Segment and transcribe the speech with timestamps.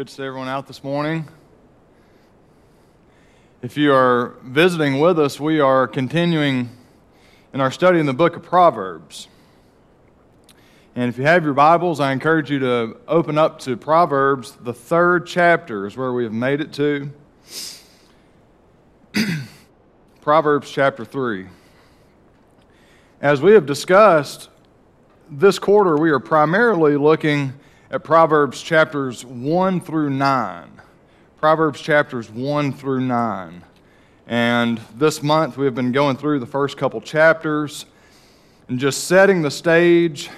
[0.00, 1.28] Good to see everyone out this morning.
[3.60, 6.70] If you are visiting with us, we are continuing
[7.52, 9.28] in our study in the book of Proverbs.
[10.96, 14.52] And if you have your Bibles, I encourage you to open up to Proverbs.
[14.52, 17.12] The third chapter is where we have made it to.
[20.22, 21.46] Proverbs chapter 3.
[23.20, 24.48] As we have discussed,
[25.30, 27.52] this quarter we are primarily looking
[27.90, 30.80] at Proverbs chapters 1 through 9.
[31.38, 33.64] Proverbs chapters 1 through 9.
[34.28, 37.86] And this month we have been going through the first couple chapters
[38.68, 40.30] and just setting the stage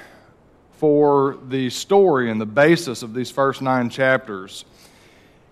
[0.73, 4.65] for the story and the basis of these first nine chapters.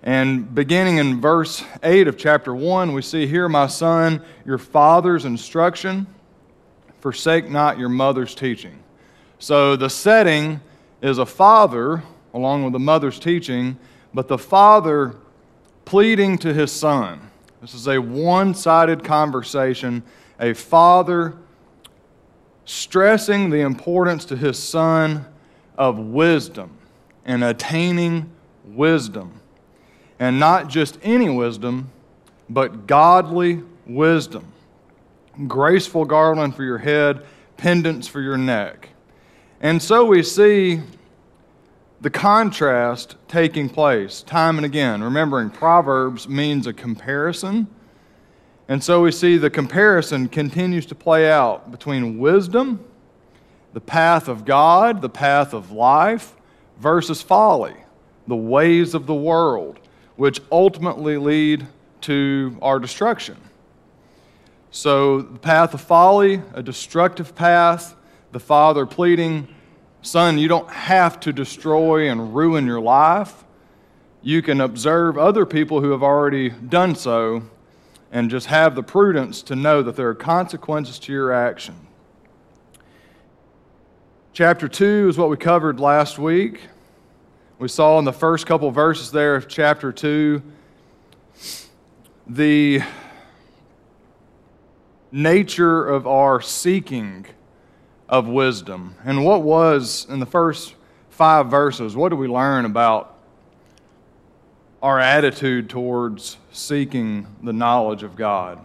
[0.03, 5.27] And beginning in verse 8 of chapter 1, we see, hear, my son, your father's
[5.27, 6.07] instruction,
[7.01, 8.83] forsake not your mother's teaching.
[9.39, 10.63] So the setting
[11.03, 12.03] is a father,
[12.35, 13.79] along with the mother's teaching,
[14.13, 15.17] but the father
[15.85, 17.31] pleading to his son.
[17.61, 20.03] This is a one sided conversation.
[20.39, 21.35] A father
[22.65, 25.27] stressing the importance to his son
[25.77, 26.79] of wisdom
[27.25, 28.31] and attaining
[28.65, 29.41] wisdom.
[30.19, 31.91] And not just any wisdom,
[32.49, 34.53] but godly wisdom.
[35.47, 37.25] Graceful garland for your head,
[37.57, 38.91] pendants for your neck.
[39.61, 40.81] And so we see
[42.01, 45.03] the contrast taking place time and again.
[45.03, 47.67] Remembering, Proverbs means a comparison.
[48.69, 52.83] And so we see the comparison continues to play out between wisdom,
[53.75, 56.35] the path of God, the path of life,
[56.79, 57.75] versus folly,
[58.27, 59.79] the ways of the world,
[60.17, 61.67] which ultimately lead
[62.03, 63.37] to our destruction.
[64.71, 67.97] So, the path of folly, a destructive path,
[68.33, 69.49] the father pleading,
[70.03, 73.45] Son, you don't have to destroy and ruin your life.
[74.23, 77.43] You can observe other people who have already done so
[78.13, 81.75] and just have the prudence to know that there are consequences to your action.
[84.33, 86.61] Chapter 2 is what we covered last week.
[87.59, 90.43] We saw in the first couple verses there of chapter 2
[92.27, 92.81] the
[95.13, 97.27] nature of our seeking
[98.11, 98.97] of wisdom.
[99.05, 100.75] And what was, in the first
[101.11, 103.17] five verses, what do we learn about
[104.83, 108.59] our attitude towards seeking the knowledge of God?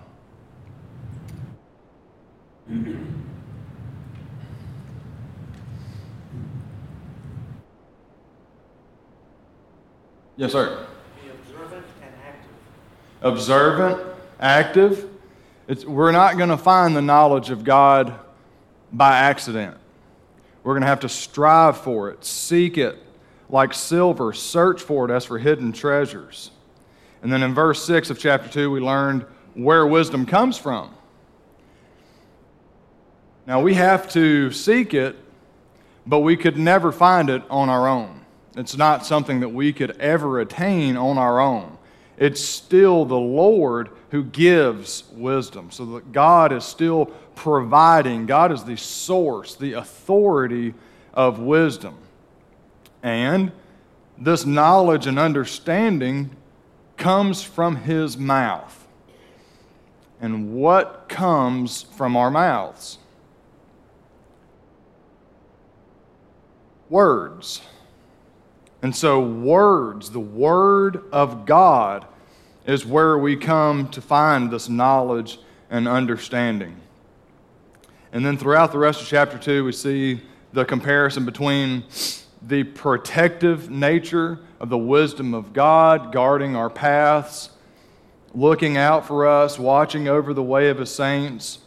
[10.37, 10.87] Yes, sir.
[11.23, 12.51] Be observant and active.
[13.21, 14.01] Observant,
[14.39, 15.09] active.
[15.67, 18.19] It's, we're not going to find the knowledge of God
[18.95, 19.77] by accident.
[20.63, 22.97] We're going to have to strive for it, seek it
[23.49, 26.51] like silver, search for it as for hidden treasures.
[27.21, 30.93] And then in verse 6 of chapter 2, we learned where wisdom comes from.
[33.45, 35.15] Now, we have to seek it,
[36.07, 38.21] but we could never find it on our own.
[38.55, 41.74] It's not something that we could ever attain on our own.
[42.17, 45.71] It's still the Lord who gives wisdom.
[45.71, 50.73] So that God is still providing, God is the source, the authority
[51.13, 51.97] of wisdom.
[53.03, 53.51] And
[54.17, 56.35] this knowledge and understanding
[56.97, 58.87] comes from His mouth.
[60.21, 62.97] And what comes from our mouths?
[66.89, 67.61] Words.
[68.81, 72.05] And so, words, the Word of God,
[72.65, 76.75] is where we come to find this knowledge and understanding.
[78.11, 80.21] And then throughout the rest of chapter 2, we see
[80.53, 81.83] the comparison between
[82.41, 87.49] the protective nature of the wisdom of God, guarding our paths,
[88.33, 91.59] looking out for us, watching over the way of his saints.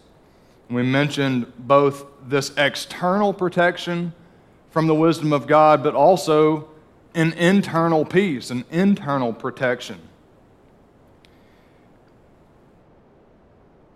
[0.70, 4.12] We mentioned both this external protection
[4.70, 6.68] from the wisdom of God, but also
[7.18, 10.00] an internal peace, an internal protection.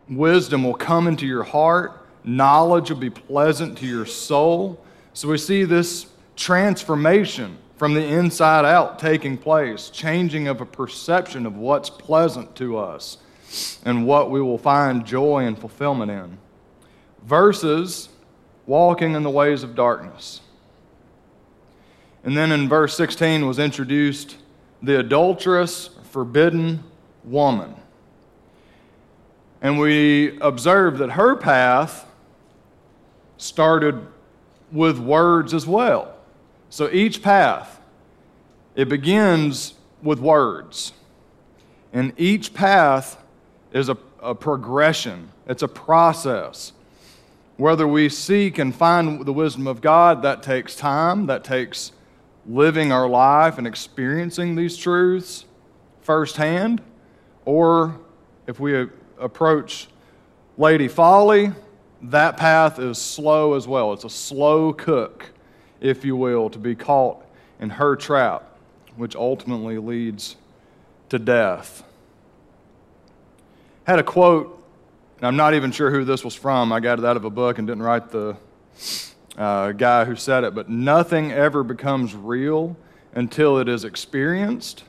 [0.08, 4.84] Wisdom will come into your heart Knowledge will be pleasant to your soul.
[5.12, 11.46] So we see this transformation from the inside out taking place, changing of a perception
[11.46, 13.18] of what's pleasant to us
[13.84, 16.38] and what we will find joy and fulfillment in.
[17.24, 18.08] Versus
[18.66, 20.40] walking in the ways of darkness.
[22.24, 24.36] And then in verse 16 was introduced
[24.82, 26.84] the adulterous, forbidden
[27.24, 27.74] woman.
[29.60, 32.06] And we observe that her path
[33.36, 34.06] started
[34.70, 36.14] with words as well.
[36.70, 37.80] So each path
[38.74, 40.92] it begins with words.
[41.92, 43.22] And each path
[43.72, 46.72] is a, a progression, it's a process.
[47.58, 51.92] Whether we seek and find the wisdom of God, that takes time, that takes
[52.46, 55.44] living our life and experiencing these truths
[56.00, 56.82] firsthand.
[57.44, 57.98] Or
[58.46, 58.86] if we
[59.18, 59.88] approach
[60.58, 61.52] Lady Folly,
[62.02, 63.92] that path is slow as well.
[63.92, 65.30] It's a slow cook,
[65.80, 67.24] if you will, to be caught
[67.60, 68.56] in her trap,
[68.96, 70.36] which ultimately leads
[71.08, 71.84] to death.
[73.84, 74.64] Had a quote,
[75.18, 76.72] and I'm not even sure who this was from.
[76.72, 78.36] I got it out of a book and didn't write the
[79.36, 82.76] uh, guy who said it, but nothing ever becomes real
[83.14, 84.84] until it is experienced.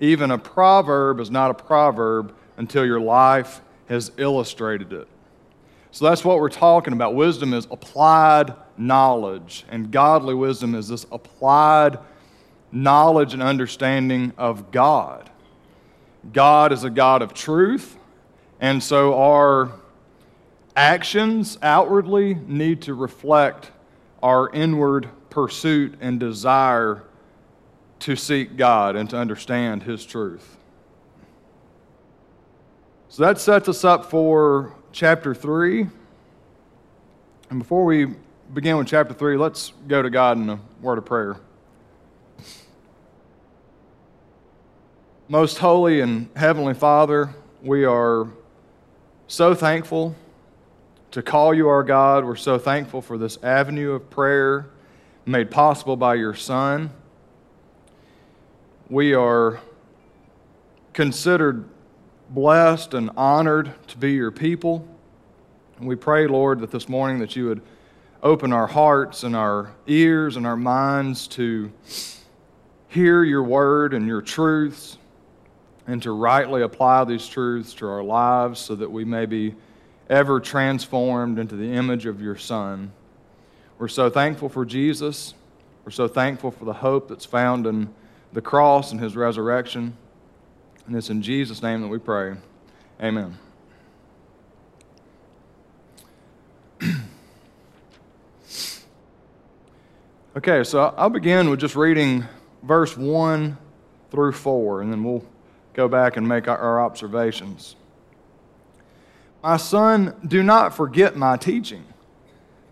[0.00, 5.08] Even a proverb is not a proverb until your life has illustrated it.
[5.90, 7.14] So that's what we're talking about.
[7.14, 11.98] Wisdom is applied knowledge, and godly wisdom is this applied
[12.72, 15.30] knowledge and understanding of God.
[16.32, 17.96] God is a God of truth,
[18.60, 19.72] and so our
[20.76, 23.70] actions outwardly need to reflect
[24.22, 27.02] our inward pursuit and desire
[28.00, 30.56] to seek God and to understand His truth.
[33.08, 35.86] So that sets us up for chapter 3.
[37.50, 38.08] And before we
[38.52, 41.36] begin with chapter 3, let's go to God in a word of prayer.
[45.28, 47.30] Most holy and heavenly Father,
[47.62, 48.28] we are
[49.26, 50.14] so thankful
[51.14, 52.24] to call you our God.
[52.24, 54.66] We're so thankful for this avenue of prayer
[55.24, 56.90] made possible by your Son.
[58.90, 59.60] We are
[60.92, 61.68] considered
[62.30, 64.88] blessed and honored to be your people.
[65.78, 67.62] And we pray, Lord, that this morning that you would
[68.20, 71.70] open our hearts and our ears and our minds to
[72.88, 74.98] hear your word and your truths
[75.86, 79.54] and to rightly apply these truths to our lives so that we may be
[80.08, 82.92] ever transformed into the image of your Son.
[83.78, 85.34] We're so thankful for Jesus.
[85.84, 87.92] We're so thankful for the hope that's found in
[88.32, 89.96] the cross and his resurrection.
[90.86, 92.36] And it's in Jesus' name that we pray.
[93.02, 93.38] Amen.
[100.36, 102.24] okay, so I'll begin with just reading
[102.62, 103.58] verse 1
[104.10, 105.24] through 4, and then we'll
[105.72, 107.76] go back and make our observations.
[109.44, 111.84] My son, do not forget my teaching,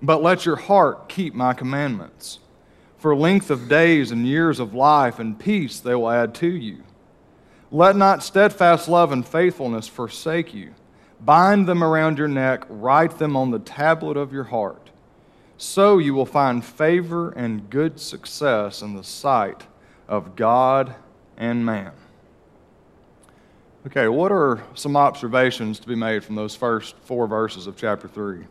[0.00, 2.38] but let your heart keep my commandments.
[2.96, 6.82] For length of days and years of life and peace they will add to you.
[7.70, 10.72] Let not steadfast love and faithfulness forsake you.
[11.20, 14.88] Bind them around your neck, write them on the tablet of your heart.
[15.58, 19.66] So you will find favor and good success in the sight
[20.08, 20.94] of God
[21.36, 21.92] and man.
[23.84, 28.06] Okay, what are some observations to be made from those first four verses of chapter
[28.06, 28.44] 3?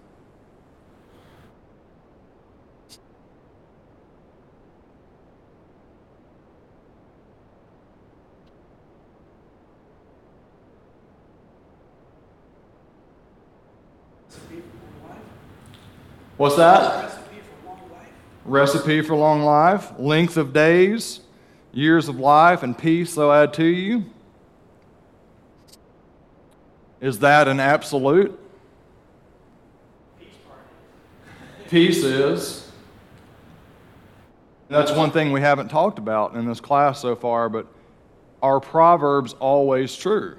[16.36, 17.06] What's that?
[17.06, 18.10] Recipe for long life.
[18.44, 21.22] Recipe for long life, length of days,
[21.72, 24.04] years of life, and peace they'll add to you.
[27.02, 28.40] Is that an absolute?
[31.68, 32.72] Peace is.
[34.70, 37.66] That's one thing we haven't talked about in this class so far, but
[38.42, 40.38] are Proverbs always true?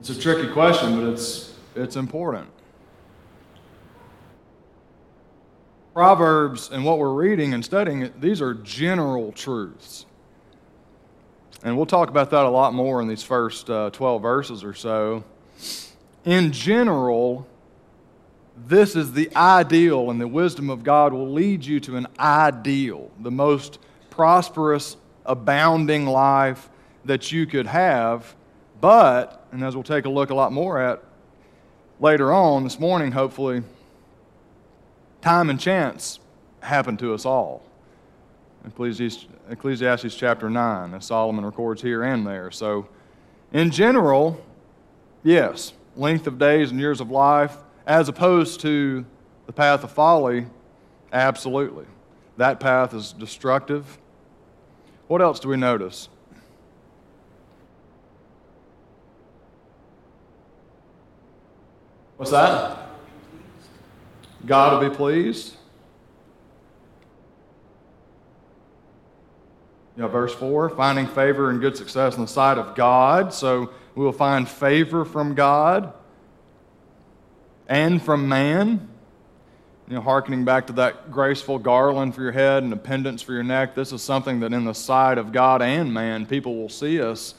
[0.00, 2.48] It's a tricky question, but it's, it's important.
[5.92, 10.06] Proverbs and what we're reading and studying, these are general truths.
[11.66, 14.72] And we'll talk about that a lot more in these first uh, 12 verses or
[14.72, 15.24] so.
[16.24, 17.44] In general,
[18.68, 23.10] this is the ideal, and the wisdom of God will lead you to an ideal,
[23.18, 23.80] the most
[24.10, 26.68] prosperous, abounding life
[27.04, 28.36] that you could have.
[28.80, 31.02] But, and as we'll take a look a lot more at
[31.98, 33.64] later on this morning, hopefully,
[35.20, 36.20] time and chance
[36.60, 37.65] happen to us all.
[38.66, 42.50] Ecclesiastes, chapter 9, as Solomon records here and there.
[42.50, 42.88] So,
[43.52, 44.44] in general,
[45.22, 47.56] yes, length of days and years of life,
[47.86, 49.06] as opposed to
[49.46, 50.46] the path of folly,
[51.12, 51.86] absolutely.
[52.36, 53.98] That path is destructive.
[55.06, 56.08] What else do we notice?
[62.16, 62.88] What's that?
[64.44, 65.54] God will be pleased.
[69.96, 73.32] You know, verse 4 finding favor and good success in the sight of God.
[73.32, 75.92] So we will find favor from God
[77.68, 78.88] and from man.
[79.88, 83.32] You know, hearkening back to that graceful garland for your head and a pendants for
[83.32, 86.68] your neck, this is something that in the sight of God and man, people will
[86.68, 87.36] see us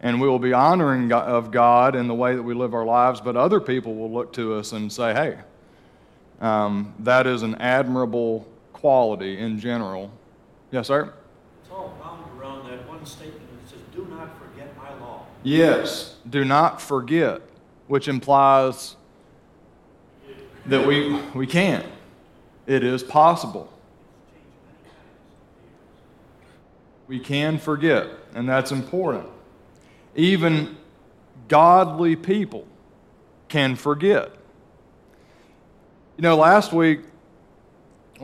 [0.00, 3.22] and we will be honoring of God in the way that we live our lives,
[3.22, 5.38] but other people will look to us and say, hey,
[6.42, 10.10] um, that is an admirable quality in general.
[10.70, 11.14] Yes, sir?
[11.62, 15.26] It's all bound around that one statement that says, Do not forget my law.
[15.42, 17.42] Yes, do not forget,
[17.86, 18.96] which implies
[20.66, 21.84] that we, we can.
[22.66, 23.70] It is possible.
[27.06, 29.28] We can forget, and that's important.
[30.14, 30.74] Even
[31.48, 32.66] godly people
[33.48, 34.30] can forget.
[36.16, 37.00] You know, last week,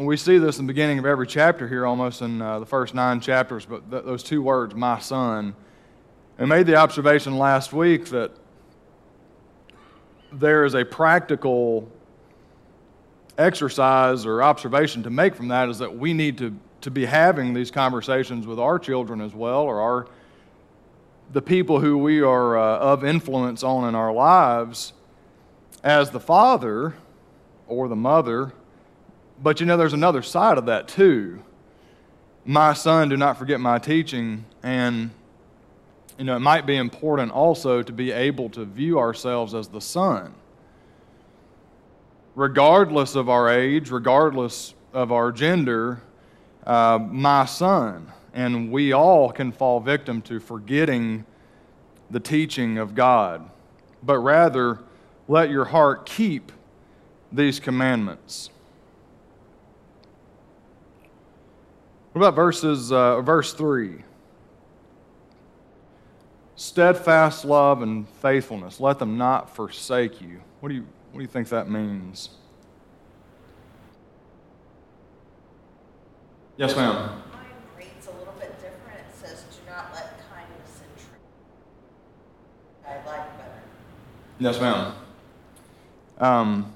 [0.06, 2.94] we see this in the beginning of every chapter here, almost in uh, the first
[2.94, 5.54] nine chapters, but th- those two words, my son.
[6.38, 8.30] I made the observation last week that
[10.32, 11.90] there is a practical
[13.36, 17.52] exercise or observation to make from that is that we need to, to be having
[17.52, 20.08] these conversations with our children as well, or our,
[21.32, 24.92] the people who we are uh, of influence on in our lives
[25.82, 26.94] as the father
[27.66, 28.52] or the mother.
[29.42, 31.42] But you know, there's another side of that too.
[32.44, 34.44] My son, do not forget my teaching.
[34.62, 35.10] And,
[36.18, 39.80] you know, it might be important also to be able to view ourselves as the
[39.80, 40.34] son
[42.34, 46.00] regardless of our age, regardless of our gender,
[46.66, 48.10] uh, my son.
[48.32, 51.24] And we all can fall victim to forgetting
[52.10, 53.48] the teaching of God,
[54.02, 54.80] but rather
[55.28, 56.52] let your heart keep
[57.32, 58.50] these commandments.
[62.12, 64.02] What about verses, uh, verse 3?
[66.56, 70.40] Steadfast love and faithfulness, let them not forsake you.
[70.60, 72.30] What do you, what do you think that means?
[76.56, 76.94] Yes, ma'am.
[77.32, 77.46] Mine
[77.78, 78.98] reads a little bit different.
[78.98, 81.20] It says, do not let kindness and truth.
[82.86, 83.62] I like better.
[84.38, 84.94] Yes, ma'am.
[86.18, 86.74] Um,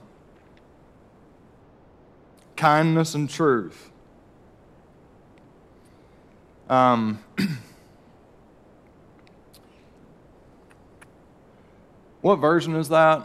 [2.56, 3.90] kindness and truth.
[6.68, 7.18] Um,
[12.20, 13.22] what version is that?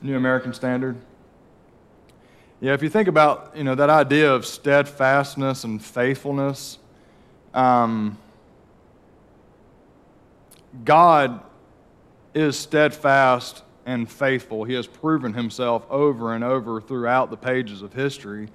[0.00, 0.96] New American Standard.
[2.60, 6.78] Yeah, if you think about you know that idea of steadfastness and faithfulness,
[7.52, 8.16] um,
[10.84, 11.40] God
[12.34, 14.64] is steadfast and faithful.
[14.64, 18.48] He has proven himself over and over throughout the pages of history.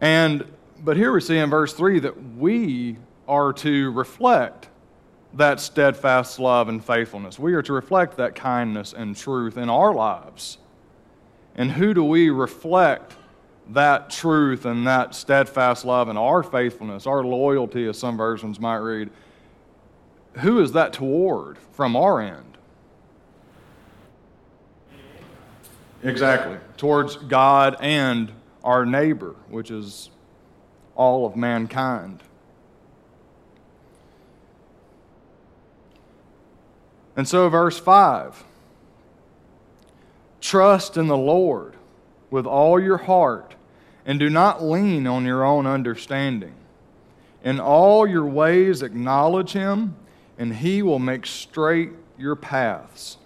[0.00, 0.44] And
[0.84, 4.68] but here we see in verse 3 that we are to reflect
[5.34, 7.38] that steadfast love and faithfulness.
[7.38, 10.58] We are to reflect that kindness and truth in our lives.
[11.54, 13.16] And who do we reflect
[13.70, 18.76] that truth and that steadfast love and our faithfulness, our loyalty, as some versions might
[18.76, 19.10] read?
[20.34, 22.56] Who is that toward from our end?
[26.02, 26.56] Exactly.
[26.76, 28.32] Towards God and
[28.62, 30.10] our neighbor, which is
[30.98, 32.22] all of mankind.
[37.16, 38.44] And so, verse 5
[40.40, 41.76] Trust in the Lord
[42.30, 43.54] with all your heart,
[44.04, 46.54] and do not lean on your own understanding.
[47.42, 49.96] In all your ways, acknowledge Him,
[50.36, 53.16] and He will make straight your paths.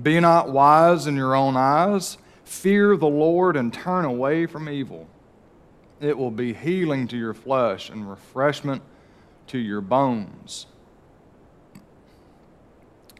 [0.00, 2.16] Be not wise in your own eyes.
[2.44, 5.06] Fear the Lord and turn away from evil.
[6.02, 8.82] It will be healing to your flesh and refreshment
[9.46, 10.66] to your bones.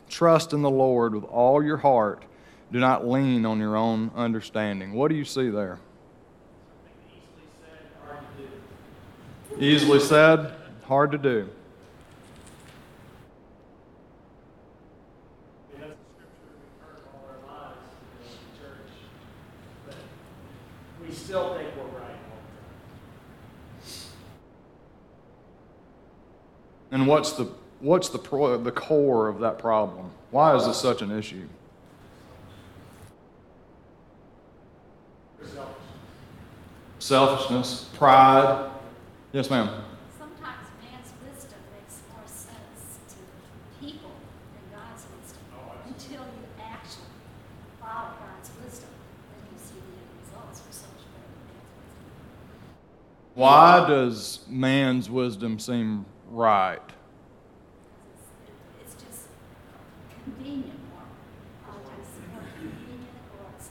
[0.09, 2.25] Trust in the Lord with all your heart.
[2.73, 4.95] Do not lean on your own understanding.
[4.95, 5.79] What do you see there?
[9.59, 10.53] Easily said,
[10.85, 11.49] hard to do.
[21.33, 22.17] still think we're right.
[26.93, 27.49] And what's the
[27.81, 30.11] what's the pro, the core of that problem?
[30.31, 31.49] Why is this such an issue?
[36.99, 38.71] Selfishness, pride.
[39.33, 39.69] Yes, ma'am.
[40.17, 44.13] Sometimes man's wisdom makes more sense to people
[44.53, 45.43] than God's wisdom.
[45.57, 47.11] Oh, Until you actually
[47.81, 48.91] follow God's wisdom,
[49.33, 52.71] then you see the end results for so much better than man's wisdom.
[53.35, 56.81] Why does man's wisdom seem right?
[58.83, 59.27] It's just
[60.25, 61.05] convenient more.
[61.69, 63.69] All just more convenient or it's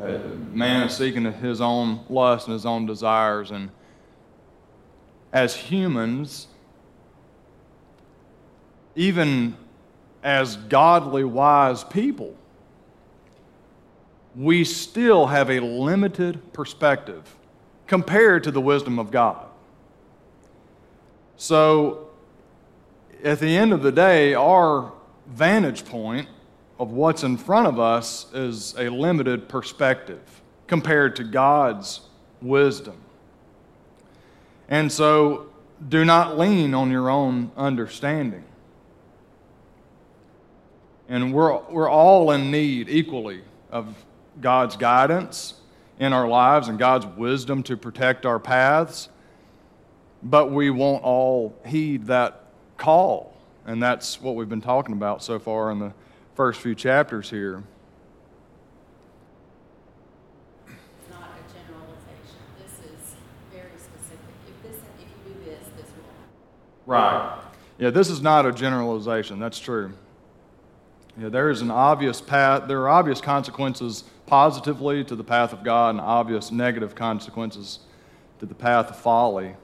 [0.00, 3.50] Uh, man is seeking his own lust and his own desires.
[3.50, 3.70] And
[5.32, 6.46] as humans,
[8.94, 9.56] even
[10.22, 12.36] as godly, wise people,
[14.36, 17.36] we still have a limited perspective
[17.90, 19.48] compared to the wisdom of God.
[21.36, 22.06] So,
[23.24, 24.92] at the end of the day, our
[25.26, 26.28] vantage point
[26.78, 30.20] of what's in front of us is a limited perspective
[30.68, 32.02] compared to God's
[32.40, 32.96] wisdom.
[34.68, 35.48] And so,
[35.88, 38.44] do not lean on your own understanding.
[41.08, 43.40] And we're, we're all in need equally
[43.72, 43.96] of
[44.40, 45.54] God's guidance
[46.00, 49.10] in our lives and God's wisdom to protect our paths.
[50.22, 52.46] But we won't all heed that
[52.78, 53.36] call.
[53.66, 55.92] And that's what we've been talking about so far in the
[56.34, 57.62] first few chapters here.
[60.66, 62.40] It's not a generalization.
[62.58, 63.14] This is
[63.52, 64.34] very specific.
[64.48, 66.30] If this, if you do this, this will happen.
[66.86, 67.38] Right.
[67.78, 69.38] Yeah, this is not a generalization.
[69.38, 69.92] That's true.
[71.18, 75.64] Yeah, there is an obvious path, there are obvious consequences positively to the path of
[75.64, 77.80] God and obvious negative consequences
[78.38, 79.54] to the path of folly.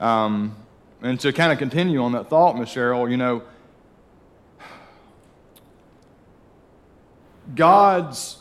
[0.00, 0.56] Um,
[1.02, 3.42] and to kind of continue on that thought, Miss Cheryl, you know,
[7.54, 8.38] God's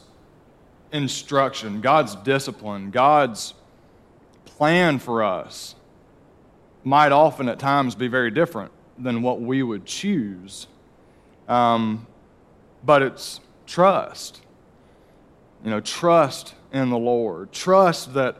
[0.93, 3.53] instruction, God's discipline, God's
[4.45, 5.75] plan for us
[6.83, 10.67] might often at times be very different than what we would choose.
[11.53, 12.07] Um,
[12.83, 14.41] but it's trust.
[15.63, 17.51] You know, trust in the Lord.
[17.51, 18.37] Trust that,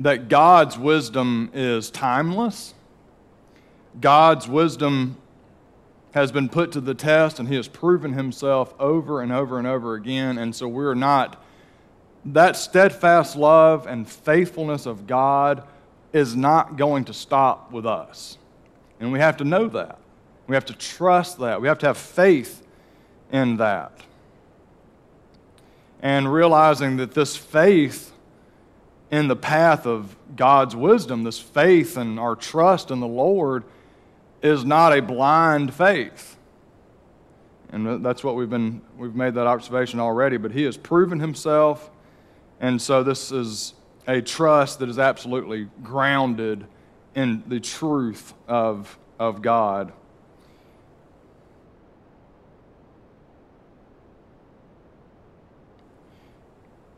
[0.00, 2.74] that God's wisdom is timeless.
[3.98, 5.16] God's wisdom
[6.12, 9.66] has been put to the test and he has proven himself over and over and
[9.66, 10.36] over again.
[10.36, 11.42] And so we're not,
[12.26, 15.62] that steadfast love and faithfulness of God
[16.12, 18.36] is not going to stop with us.
[19.00, 19.98] And we have to know that.
[20.48, 21.60] We have to trust that.
[21.60, 22.66] We have to have faith
[23.30, 23.92] in that.
[26.00, 28.12] And realizing that this faith
[29.10, 33.64] in the path of God's wisdom, this faith and our trust in the Lord,
[34.42, 36.36] is not a blind faith.
[37.70, 41.90] And that's what we've been, we've made that observation already, but He has proven Himself.
[42.60, 43.74] And so this is
[44.06, 46.66] a trust that is absolutely grounded
[47.14, 49.92] in the truth of, of God.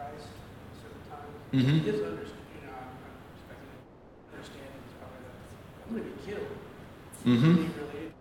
[0.00, 1.28] at a certain time.
[1.84, 3.68] His under, you know, I'm I'm expecting
[4.32, 5.36] understanding is probably that,
[5.84, 6.48] I'm gonna be killed.
[7.24, 7.52] Mhm.
[7.60, 8.12] He really is.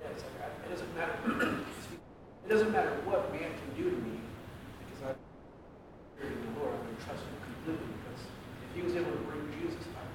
[0.00, 1.14] Yeah, it's like, I- it doesn't matter,
[2.46, 4.22] it doesn't matter what man can do to me,
[4.86, 8.22] because I, in the Lord, I'm gonna trust him completely, because
[8.62, 10.06] if he was able to bring Jesus back,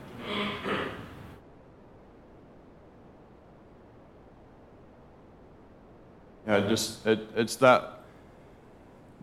[6.48, 8.00] Yeah, just it, it's that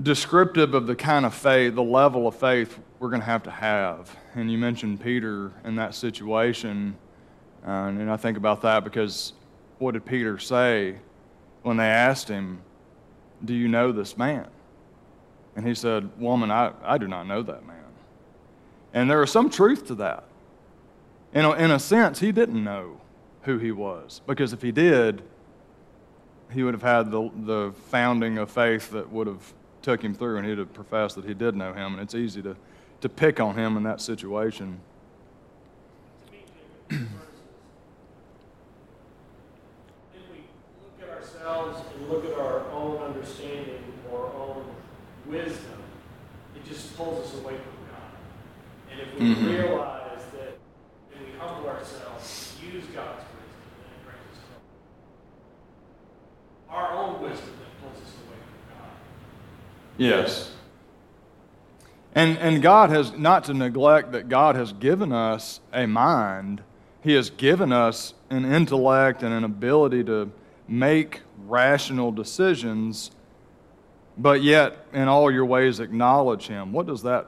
[0.01, 3.51] descriptive of the kind of faith, the level of faith we're going to have to
[3.51, 4.15] have.
[4.35, 6.97] And you mentioned Peter in that situation,
[7.67, 9.33] uh, and I think about that because
[9.79, 10.97] what did Peter say
[11.63, 12.61] when they asked him,
[13.45, 14.47] "Do you know this man?"
[15.57, 17.77] And he said, "Woman, I, I do not know that man."
[18.95, 20.25] And there is some truth to that.
[21.33, 23.01] In a, in a sense, he didn't know
[23.43, 25.23] who he was because if he did,
[26.53, 30.39] he would have had the, the founding of faith that would have took him through
[30.39, 32.57] and he'd have professed that he did know him and it's easy to,
[33.01, 34.81] to pick on him in that situation
[36.27, 36.39] to me,
[36.89, 37.31] Jacob, verses.
[40.13, 40.39] Then we
[40.83, 44.65] look at ourselves and look at our own understanding or our own
[45.27, 45.83] wisdom,
[46.57, 48.91] it just pulls us away from God.
[48.91, 49.63] And if we Mhm.
[49.63, 50.08] realize
[59.99, 60.51] Yes.
[62.15, 66.63] And, and God has, not to neglect that God has given us a mind,
[67.03, 70.31] He has given us an intellect and an ability to
[70.67, 73.11] make rational decisions,
[74.17, 76.73] but yet in all your ways acknowledge Him.
[76.73, 77.27] What does that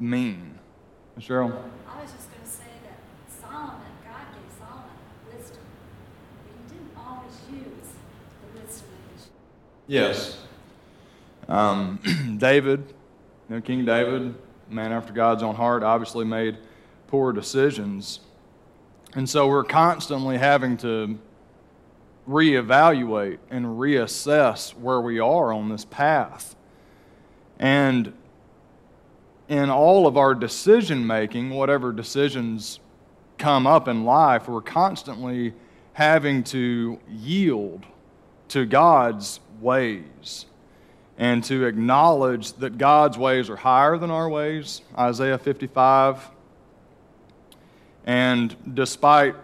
[0.00, 0.58] mean?
[1.20, 1.50] Cheryl?
[1.88, 2.98] I was just going to say that
[3.40, 4.90] Solomon, God gave Solomon
[5.34, 5.62] wisdom,
[6.44, 7.92] but he didn't always use
[8.40, 10.37] the wisdom of Yes.
[11.48, 12.80] Um, David,
[13.48, 14.34] you know, King David,
[14.68, 16.58] man after God's own heart, obviously made
[17.06, 18.20] poor decisions.
[19.14, 21.18] And so we're constantly having to
[22.28, 26.54] reevaluate and reassess where we are on this path.
[27.58, 28.12] And
[29.48, 32.80] in all of our decision making, whatever decisions
[33.38, 35.54] come up in life, we're constantly
[35.94, 37.86] having to yield
[38.48, 40.44] to God's ways
[41.18, 44.82] and to acknowledge that God's ways are higher than our ways.
[44.96, 46.30] Isaiah 55.
[48.06, 49.34] And despite,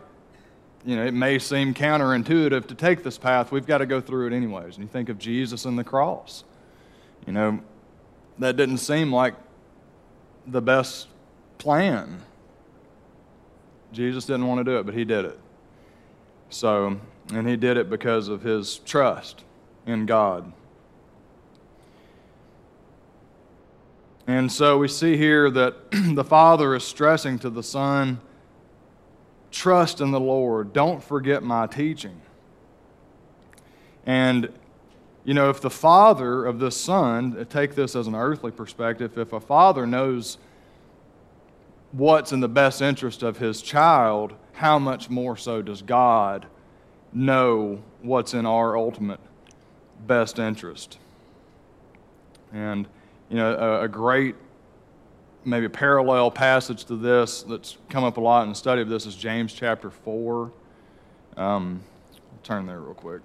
[0.86, 4.28] you know, it may seem counterintuitive to take this path, we've got to go through
[4.28, 4.76] it anyways.
[4.76, 6.44] And you think of Jesus and the cross.
[7.26, 7.60] You know,
[8.38, 9.34] that didn't seem like
[10.46, 11.08] the best
[11.58, 12.22] plan.
[13.92, 15.38] Jesus didn't want to do it, but he did it.
[16.50, 17.00] So,
[17.32, 19.42] and he did it because of his trust
[19.86, 20.52] in God.
[24.26, 28.20] And so we see here that the Father is stressing to the Son,
[29.50, 30.72] trust in the Lord.
[30.72, 32.20] Don't forget my teaching.
[34.06, 34.50] And,
[35.24, 39.32] you know, if the Father of this Son, take this as an earthly perspective, if
[39.32, 40.38] a father knows
[41.92, 46.46] what's in the best interest of his child, how much more so does God
[47.12, 49.20] know what's in our ultimate
[50.06, 50.98] best interest?
[52.52, 52.86] And,
[53.28, 54.34] you know, a, a great,
[55.44, 58.88] maybe a parallel passage to this that's come up a lot in the study of
[58.88, 60.52] this is James chapter 4.
[61.36, 61.82] Um,
[62.12, 63.22] I'll turn there real quick.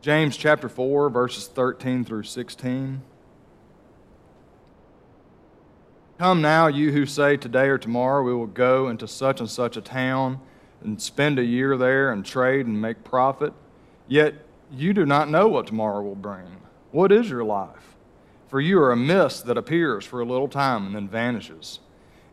[0.00, 3.02] James chapter 4, verses 13 through 16.
[6.18, 9.76] Come now, you who say today or tomorrow we will go into such and such
[9.76, 10.40] a town
[10.82, 13.52] and spend a year there and trade and make profit.
[14.06, 14.34] Yet
[14.72, 16.46] you do not know what tomorrow will bring.
[16.90, 17.96] What is your life?
[18.48, 21.80] For you are a mist that appears for a little time and then vanishes.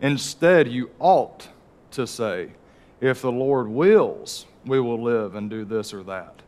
[0.01, 1.49] Instead, you ought
[1.91, 2.51] to say,
[3.01, 6.41] If the Lord wills, we will live and do this or that.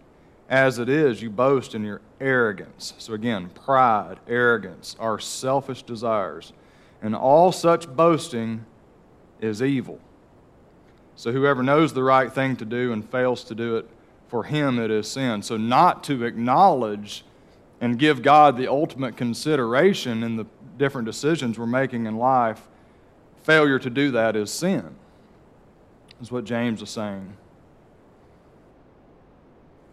[0.50, 2.93] As it is, you boast in your arrogance.
[2.97, 6.54] So again, pride, arrogance, our selfish desires
[7.02, 8.65] and all such boasting
[9.39, 10.00] is evil.
[11.15, 13.89] So whoever knows the right thing to do and fails to do it,
[14.28, 15.42] for him it is sin.
[15.42, 17.24] So not to acknowledge
[17.80, 20.46] and give God the ultimate consideration in the
[20.78, 22.68] different decisions we're making in life,
[23.44, 24.96] failure to do that is sin,
[26.22, 27.36] is what James is saying.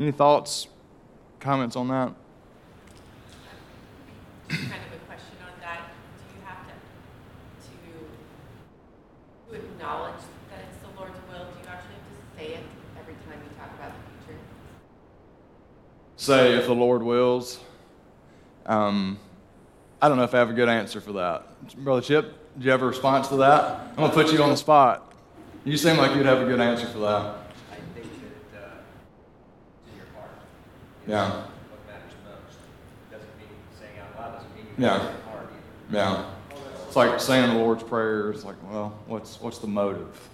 [0.00, 0.66] Any thoughts,
[1.40, 2.12] comments on that?
[4.48, 5.88] kind of a question on that.
[6.18, 6.74] Do you have to,
[7.68, 7.74] to,
[9.50, 11.46] to acknowledge that it's the Lord's will?
[11.46, 12.64] Do you actually have to say it
[12.98, 14.40] every time you talk about the future?
[16.24, 17.60] Say, if the Lord wills.
[18.64, 19.18] Um,
[20.00, 21.46] I don't know if I have a good answer for that.
[21.76, 23.80] Brother Chip, do you have a response to that?
[23.90, 25.12] I'm going to put you on the spot.
[25.66, 27.20] You seem like you'd have a good answer for that.
[27.20, 28.06] I think
[28.52, 28.70] that uh,
[29.90, 30.30] in your heart.
[31.06, 31.28] Yeah.
[31.28, 32.56] What matters most.
[33.10, 34.96] Doesn't mean saying out loud doesn't mean Yeah.
[34.96, 35.48] it's in your heart
[35.90, 35.98] either.
[35.98, 36.24] Yeah.
[36.86, 38.30] It's like saying the Lord's Prayer.
[38.30, 40.26] It's like, well, what's, what's the motive?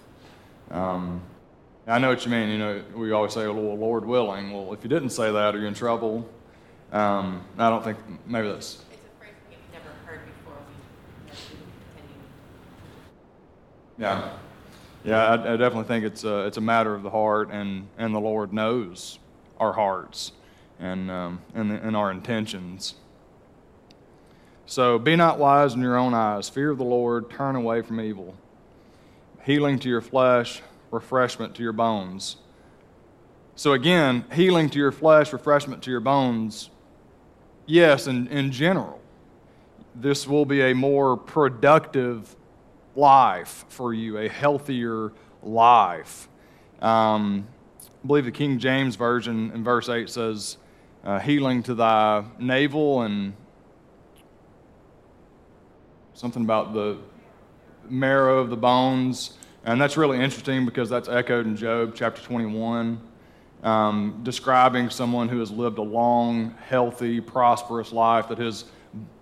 [0.69, 1.21] Um,
[1.87, 2.49] I know what you mean.
[2.49, 4.51] You know, we always say, well, Lord willing.
[4.51, 6.29] Well, if you didn't say that, are you in trouble?
[6.91, 10.57] Um, I don't think maybe that's It's a phrase we've never heard before.
[11.25, 11.55] We, continue.
[13.97, 14.29] Yeah,
[15.03, 18.13] yeah, I, I definitely think it's a, it's a matter of the heart, and, and
[18.13, 19.17] the Lord knows
[19.59, 20.33] our hearts
[20.79, 22.95] and, um, and, and our intentions.
[24.65, 26.47] So be not wise in your own eyes.
[26.49, 28.35] Fear the Lord, turn away from evil.
[29.43, 30.61] Healing to your flesh,
[30.91, 32.37] refreshment to your bones.
[33.55, 36.69] So again, healing to your flesh, refreshment to your bones,
[37.65, 38.99] yes, in, in general.
[39.95, 42.35] This will be a more productive
[42.95, 45.11] life for you, a healthier
[45.43, 46.27] life.
[46.81, 47.47] Um,
[48.03, 50.57] I believe the King James Version in verse 8 says,
[51.03, 53.33] uh, healing to thy navel and
[56.13, 56.97] something about the
[57.89, 59.37] marrow of the bones.
[59.63, 62.99] And that's really interesting because that's echoed in Job chapter 21,
[63.61, 68.65] um, describing someone who has lived a long, healthy, prosperous life, that his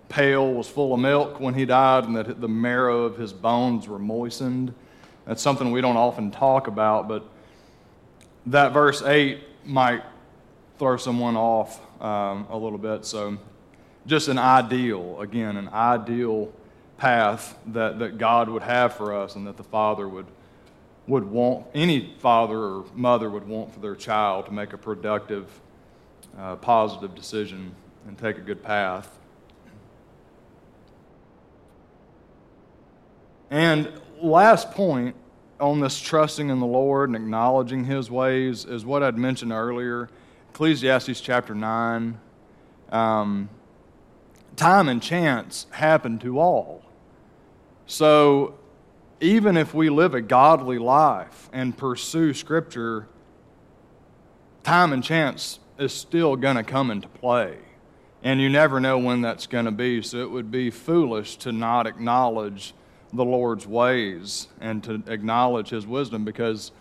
[0.08, 3.88] pail was full of milk when he died, and that the marrow of his bones
[3.88, 4.74] were moistened.
[5.26, 7.30] That's something we don't often talk about, but
[8.46, 10.04] that verse 8 might
[10.78, 13.06] throw someone off um, a little bit.
[13.06, 13.38] So,
[14.08, 16.52] just an ideal, again, an ideal
[17.00, 20.28] path that, that God would have for us and that the Father would
[21.10, 25.48] would want, any father or mother would want for their child to make a productive,
[26.38, 27.76] uh, positive decision
[28.08, 29.18] and take a good path.
[33.50, 35.16] And last point
[35.60, 40.10] on this trusting in the Lord and acknowledging His ways is what I'd mentioned earlier.
[40.52, 42.20] Ecclesiastes chapter 9.
[42.92, 43.50] Um,
[44.56, 46.84] time and chance happen to all.
[47.90, 48.54] So
[49.20, 53.08] even if we live a godly life and pursue Scripture,
[54.64, 57.58] time and chance is still going to come into play.
[58.22, 60.04] And you never know when that's going to be.
[60.04, 62.76] So it would be foolish to not acknowledge
[63.12, 66.72] the Lord's ways and to acknowledge His wisdom because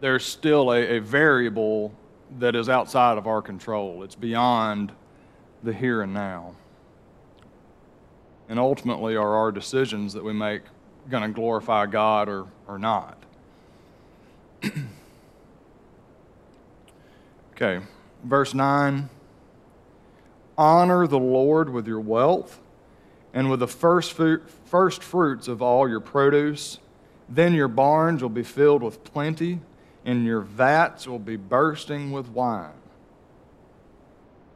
[0.00, 1.92] there's still a, a variable
[2.38, 4.04] that is outside of our control.
[4.04, 4.92] It's beyond
[5.64, 6.54] the here and now.
[8.48, 10.62] And ultimately, are our decisions that we make
[11.08, 13.22] going to glorify God or, or not?
[17.52, 17.80] okay,
[18.22, 19.08] verse 9
[20.58, 22.60] Honor the Lord with your wealth
[23.32, 24.12] and with the first,
[24.64, 26.78] first fruits of all your produce.
[27.28, 29.60] Then your barns will be filled with plenty,
[30.04, 32.81] and your vats will be bursting with wine.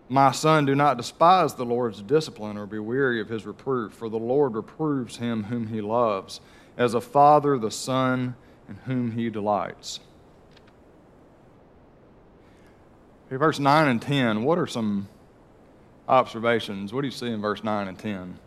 [0.09, 4.09] My son, do not despise the Lord's discipline or be weary of his reproof, for
[4.09, 6.41] the Lord reproves him whom he loves,
[6.77, 8.37] as a father the son
[8.69, 9.99] in whom he delights.
[13.27, 15.09] Okay, verse 9 and 10, what are some
[16.09, 16.93] observations?
[16.93, 18.39] What do you see in verse 9 and 10?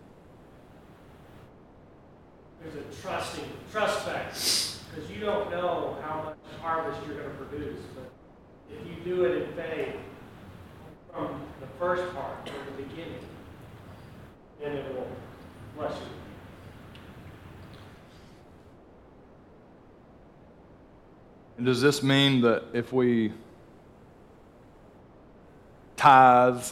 [2.61, 4.39] There's a trusting, trust factor,
[4.95, 7.79] because you don't know how much harvest you're going to produce.
[7.95, 8.11] But
[8.71, 9.95] if you do it in faith,
[11.11, 11.41] from
[11.79, 13.19] first part, from the beginning,
[14.61, 15.07] then it will
[15.77, 16.05] bless you.
[21.57, 23.33] And does this mean that if we
[25.97, 26.63] tithe,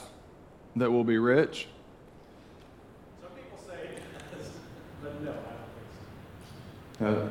[0.76, 1.68] that we'll be rich?
[3.22, 4.00] Some people say
[4.38, 4.50] does,
[5.02, 5.70] but no, I don't
[7.00, 7.06] think so.
[7.06, 7.30] Uh,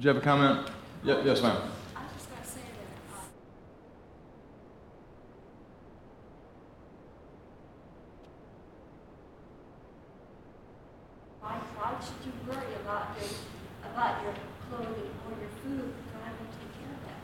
[0.00, 0.68] do you have a comment?
[1.04, 1.56] Ye- yes, ma'am.
[1.94, 3.26] I was just gonna say that, uh,
[11.40, 13.30] why, why should you worry about your,
[13.92, 14.34] about your
[14.68, 15.92] clothing or your food?
[16.12, 17.20] God will take care of that.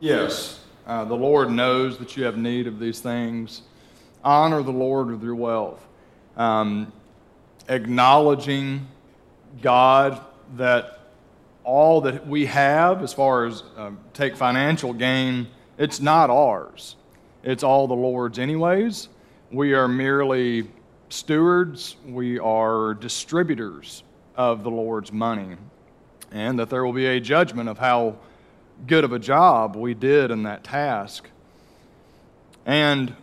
[0.00, 3.62] Yes, uh, the Lord knows that you have need of these things.
[4.22, 5.84] Honor the Lord with your wealth.
[6.36, 6.92] Um,
[7.68, 8.86] acknowledging
[9.60, 10.20] God
[10.56, 11.00] that
[11.64, 16.94] all that we have, as far as um, take financial gain, it's not ours.
[17.42, 19.08] It's all the Lord's, anyways.
[19.50, 20.68] We are merely
[21.08, 24.04] stewards, we are distributors
[24.36, 25.56] of the Lord's money,
[26.30, 28.16] and that there will be a judgment of how
[28.86, 31.28] good of a job we did in that task.
[32.64, 33.14] And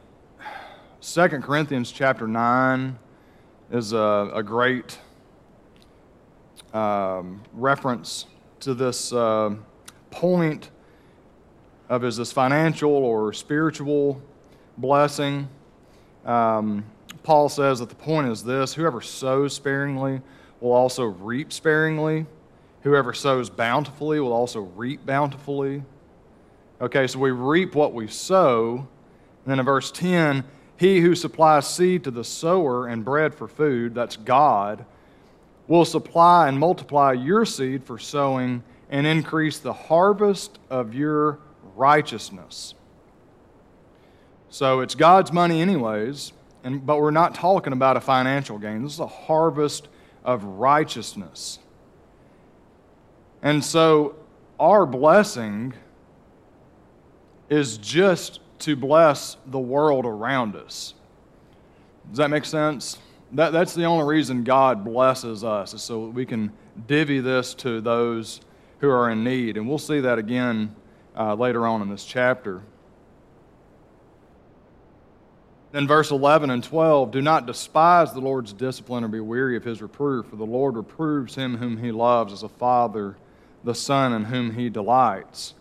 [1.01, 2.97] 2 Corinthians chapter 9
[3.71, 4.99] is a, a great
[6.73, 8.25] um, reference
[8.61, 9.55] to this uh,
[10.11, 10.71] point
[11.89, 14.21] of is this financial or spiritual
[14.77, 15.47] blessing.
[16.25, 16.85] Um,
[17.23, 20.21] Paul says that the point is this whoever sows sparingly
[20.59, 22.25] will also reap sparingly.
[22.85, 25.81] Whoever sows bountifully will also reap bountifully.
[26.79, 28.87] Okay, so we reap what we sow.
[29.43, 30.43] And then in verse 10,
[30.77, 34.85] he who supplies seed to the sower and bread for food, that's God,
[35.67, 41.39] will supply and multiply your seed for sowing and increase the harvest of your
[41.75, 42.75] righteousness.
[44.49, 48.83] So it's God's money, anyways, and, but we're not talking about a financial gain.
[48.83, 49.87] This is a harvest
[50.23, 51.57] of righteousness.
[53.45, 54.15] And so
[54.59, 55.75] our blessing
[57.47, 60.95] is just to bless the world around us.
[62.09, 62.97] Does that make sense?
[63.33, 66.51] That, that's the only reason God blesses us, is so we can
[66.87, 68.41] divvy this to those
[68.79, 69.57] who are in need.
[69.57, 70.75] And we'll see that again
[71.15, 72.63] uh, later on in this chapter.
[75.71, 79.63] Then, verse 11 and 12 do not despise the Lord's discipline or be weary of
[79.63, 83.17] his reproof, for the Lord reproves him whom he loves as a father,
[83.65, 85.55] the son in whom he delights.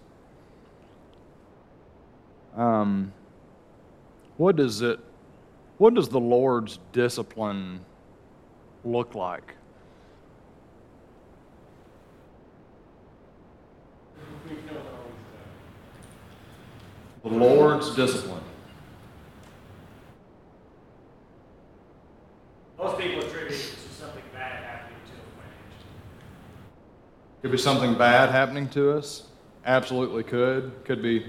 [2.54, 3.12] Um,
[4.36, 5.00] what does it
[5.78, 7.80] what does the Lord's discipline
[8.84, 9.54] look like?
[17.24, 18.42] The Lord's discipline.
[22.78, 24.83] Most people attribute it to something bad happening
[27.44, 29.24] Could be something bad happening to us.
[29.66, 30.72] Absolutely could.
[30.86, 31.26] Could be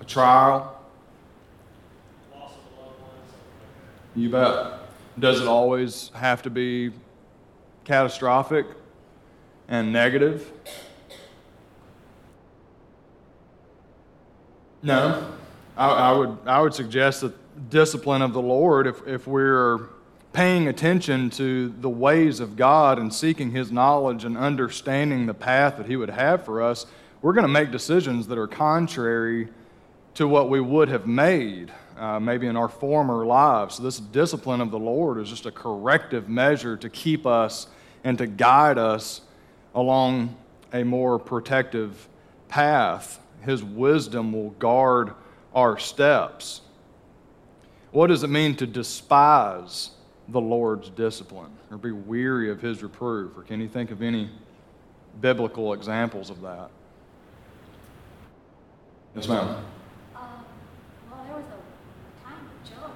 [0.00, 0.80] a trial.
[4.14, 4.74] You bet.
[5.18, 6.92] Does it always have to be
[7.82, 8.66] catastrophic
[9.66, 10.48] and negative?
[14.80, 15.28] No.
[15.76, 19.88] I, I, would, I would suggest that discipline of the Lord, if, if we're
[20.32, 25.76] paying attention to the ways of God and seeking His knowledge and understanding the path
[25.76, 26.86] that He would have for us,
[27.22, 29.48] we're going to make decisions that are contrary
[30.14, 33.76] to what we would have made uh, maybe in our former lives.
[33.76, 37.66] So, this discipline of the Lord is just a corrective measure to keep us
[38.04, 39.22] and to guide us
[39.74, 40.36] along
[40.72, 42.08] a more protective
[42.48, 43.20] path.
[43.42, 45.12] His wisdom will guard
[45.54, 46.60] our steps.
[47.90, 49.90] What does it mean to despise
[50.28, 53.36] the Lord's discipline or be weary of his reproof?
[53.36, 54.30] Or can you think of any
[55.20, 56.70] biblical examples of that?
[59.16, 59.48] Yes, ma'am.
[60.14, 60.44] Um,
[61.10, 62.92] well, there was a time with Job.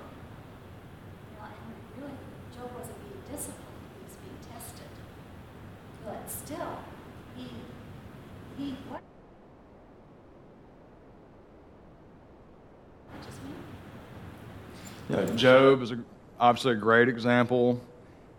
[1.30, 2.16] You know, and really,
[2.54, 3.64] Job wasn't being disciplined,
[3.96, 4.90] he was being tested.
[6.04, 6.78] But still,
[7.34, 7.48] he,
[8.58, 9.00] he, what?
[13.10, 13.52] That just me?
[15.08, 15.98] Yeah, Job is a,
[16.42, 17.80] obviously a great example.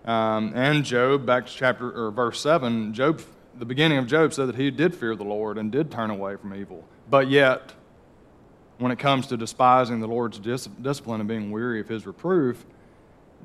[0.04, 3.22] Um, and Job, back to chapter or verse 7, Job,
[3.58, 6.36] the beginning of Job said that he did fear the Lord and did turn away
[6.36, 6.84] from evil.
[7.10, 7.72] But yet,
[8.78, 12.66] when it comes to despising the Lord's dis- discipline and being weary of his reproof,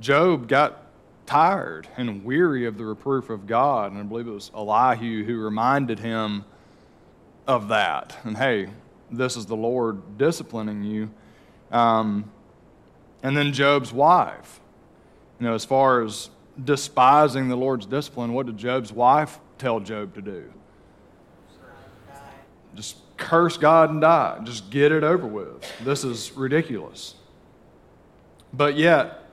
[0.01, 0.83] Job got
[1.25, 3.93] tired and weary of the reproof of God.
[3.93, 6.45] And I believe it was Elihu who reminded him
[7.47, 8.17] of that.
[8.25, 8.71] And hey,
[9.09, 11.11] this is the Lord disciplining you.
[11.71, 12.33] Um,
[13.23, 14.61] and then Job's wife.
[15.41, 16.31] You know, as far as
[16.63, 20.53] despising the Lord's discipline, what did Job's wife tell Job to do?
[22.75, 24.39] Just curse God and die.
[24.45, 25.65] Just get it over with.
[25.81, 27.15] This is ridiculous.
[28.53, 29.25] But yet,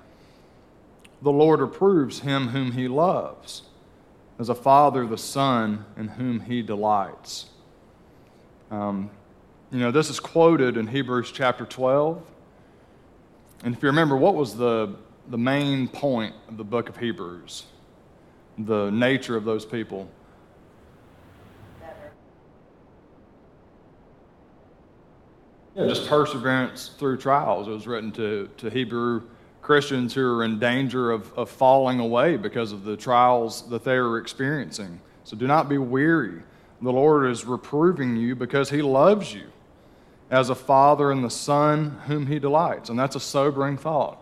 [1.22, 3.64] the Lord approves him whom he loves,
[4.38, 7.48] as a father the son in whom he delights.
[8.70, 9.10] Um,
[9.72, 12.22] you know, this is quoted in Hebrews chapter 12.
[13.66, 14.96] And if you remember, what was the,
[15.30, 17.64] the main point of the book of Hebrews?
[18.60, 20.08] The nature of those people.
[25.76, 27.68] Yeah, just perseverance through trials.
[27.68, 29.24] It was written to, to Hebrew
[29.64, 33.96] Christians who are in danger of, of falling away because of the trials that they
[33.96, 35.02] are experiencing.
[35.24, 36.44] So do not be weary.
[36.84, 39.48] The Lord is reproving you because He loves you
[40.30, 42.90] as a father and the son whom He delights.
[42.90, 44.20] And that's a sobering thought.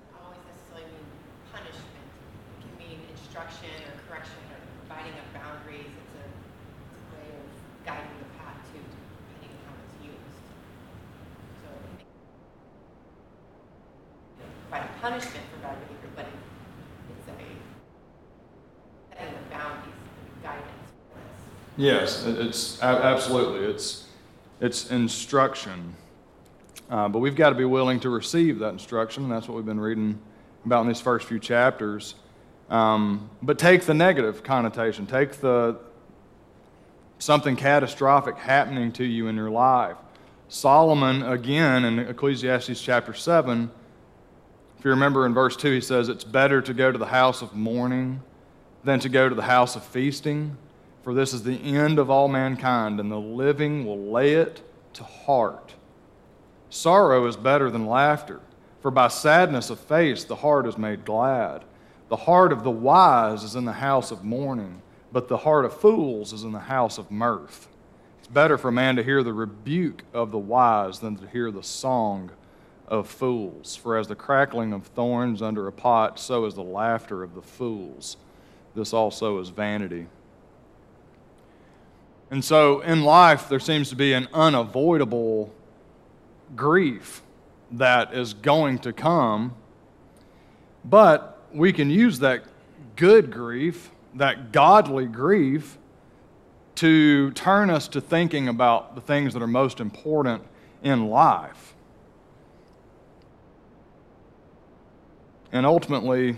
[0.00, 1.06] doesn't always necessarily mean
[1.50, 2.06] punishment.
[2.06, 5.90] It can mean instruction or correction or providing of boundaries.
[5.90, 7.42] It's a, it's a way of
[7.82, 10.38] guiding the path too, depending on how it's used.
[11.60, 12.06] So it may
[14.38, 16.38] you know, provide a punishment for bad behavior, but it,
[17.10, 17.58] it's a setting
[19.34, 21.42] of boundaries and guidance for us.
[21.76, 23.66] Yes, it's absolutely.
[23.66, 24.06] It's,
[24.60, 25.94] it's instruction.
[26.90, 29.66] Uh, but we've got to be willing to receive that instruction, and that's what we've
[29.66, 30.20] been reading
[30.66, 32.16] about in these first few chapters.
[32.68, 35.76] Um, but take the negative connotation, take the
[37.18, 39.96] something catastrophic happening to you in your life.
[40.48, 43.70] Solomon, again, in Ecclesiastes chapter 7,
[44.78, 47.42] if you remember in verse 2, he says, It's better to go to the house
[47.42, 48.22] of mourning
[48.82, 50.56] than to go to the house of feasting,
[51.02, 54.60] for this is the end of all mankind, and the living will lay it
[54.94, 55.74] to heart.
[56.68, 58.40] Sorrow is better than laughter,
[58.80, 61.64] for by sadness of face the heart is made glad.
[62.08, 64.82] The heart of the wise is in the house of mourning,
[65.12, 67.68] but the heart of fools is in the house of mirth.
[68.18, 71.50] It's better for a man to hear the rebuke of the wise than to hear
[71.50, 72.30] the song
[72.86, 73.76] of fools.
[73.76, 77.42] For as the crackling of thorns under a pot, so is the laughter of the
[77.42, 78.16] fools.
[78.74, 80.06] This also is vanity.
[82.30, 85.52] And so in life, there seems to be an unavoidable
[86.54, 87.22] grief
[87.72, 89.54] that is going to come,
[90.84, 92.44] but we can use that
[92.96, 95.76] good grief, that godly grief,
[96.76, 100.42] to turn us to thinking about the things that are most important
[100.82, 101.74] in life.
[105.52, 106.36] And ultimately,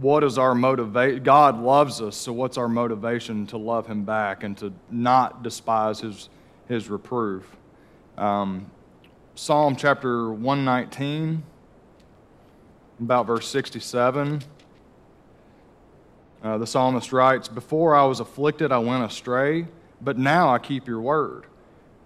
[0.00, 1.22] what is our motivation?
[1.22, 6.00] God loves us, so what's our motivation to love Him back and to not despise
[6.00, 6.28] His,
[6.68, 7.44] his reproof?
[8.16, 8.70] Um,
[9.34, 11.42] Psalm chapter 119,
[13.00, 14.42] about verse 67.
[16.42, 19.66] Uh, the psalmist writes, Before I was afflicted, I went astray,
[20.00, 21.44] but now I keep your word.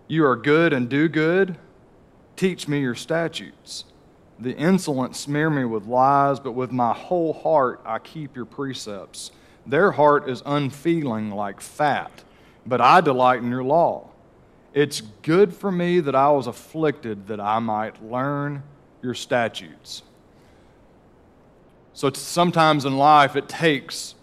[0.09, 1.57] You are good and do good.
[2.37, 3.85] Teach me your statutes.
[4.39, 9.31] The insolent smear me with lies, but with my whole heart I keep your precepts.
[9.67, 12.25] Their heart is unfeeling like fat,
[12.67, 14.11] but I delight in your law.
[14.73, 18.65] It's good for me that I was afflicted, that I might learn
[19.03, 20.03] your statutes.
[21.93, 24.17] So sometimes in life it takes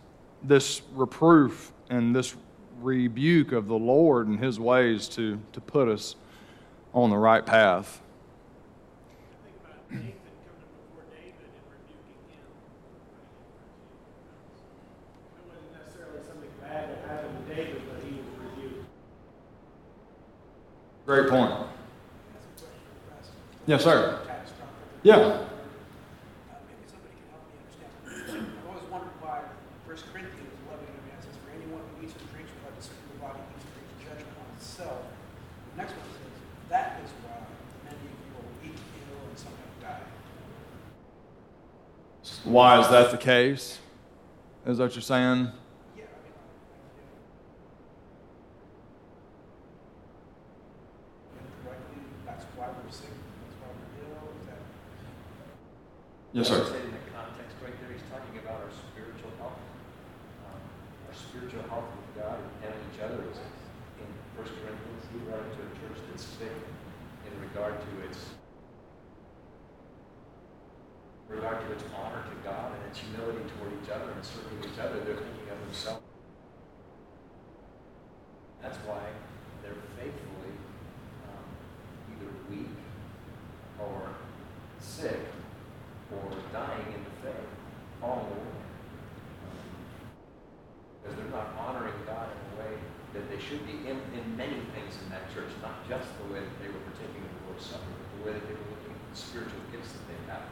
[0.43, 2.35] this reproof and this
[2.81, 6.15] rebuke of the Lord and his ways to, to put us
[6.93, 8.01] on the right path.
[21.05, 21.51] Great point.
[23.65, 24.19] Yes, sir.
[25.03, 25.15] Yeah.
[25.15, 25.45] Uh,
[26.67, 28.47] Maybe somebody can help me understand.
[28.47, 29.43] I've always wondered why
[29.89, 33.11] 1 Corinthians 11, I mean, it says, For anyone who eats or drinks without discerning
[33.11, 35.03] the body eats or drinks judgment on itself.
[35.73, 36.31] The next one says,
[36.71, 37.43] That is why
[37.83, 40.07] many of you are weak, ill, and some have died.
[42.51, 43.79] Why is that the case?
[44.67, 45.47] Is that what you're saying?
[45.95, 46.51] Yeah, I mean, I-
[51.31, 51.47] yeah.
[51.63, 54.59] Correctly, that's why we're sick, that's why we're ill, is that?
[56.35, 56.73] Yes, I would sir.
[56.75, 59.55] say in the context right there, he's talking about our spiritual health.
[60.51, 60.59] Um,
[61.07, 62.35] Our spiritual health with God
[62.67, 63.39] and each other is
[63.95, 68.35] in First Corinthians, he wrote to a church that's sick in regard to its
[71.31, 74.59] in regard to its honor to God and its humility toward each other and serving
[74.67, 76.03] each other, they're thinking of themselves.
[78.61, 78.99] That's why
[79.63, 80.51] they're faithfully
[81.31, 81.47] um,
[82.11, 82.75] either weak
[83.79, 84.11] or
[84.83, 85.23] sick
[86.11, 87.47] or dying in the faith,
[88.03, 88.59] all in the way.
[90.99, 92.75] Because they're not honoring God in a way
[93.15, 96.43] that they should be in, in many things in that church, not just the way
[96.43, 98.91] that they were partaking of the Lord's Supper, but the way that they were looking
[98.91, 100.43] at the spiritual gifts that they had.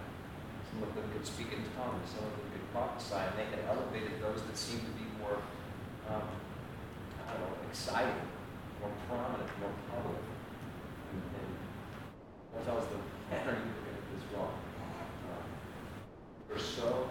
[0.70, 3.66] Some of them could speak in tongues, some of them could prophesy, and they had
[3.74, 5.42] elevated those that seemed to be more,
[6.14, 6.30] um,
[7.26, 8.14] I don't know, exciting,
[8.78, 10.22] more prominent, more public.
[11.10, 11.50] And, and
[12.54, 13.02] Paul tells them,
[13.34, 14.54] man, are you looking at this wrong?
[14.54, 15.42] Um,
[16.54, 17.10] they're so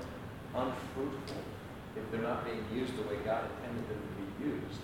[0.54, 1.42] unfruitful
[1.97, 4.80] if they're not being used the way God intended them to be used.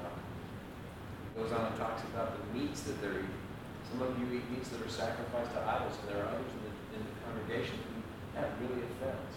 [0.00, 0.16] Um,
[1.36, 3.42] goes on and talks about the meats that they're eating.
[3.92, 6.62] Some of you eat meats that are sacrificed to idols, and there are others in
[6.64, 8.00] the, in the congregation who
[8.34, 9.34] that really offends.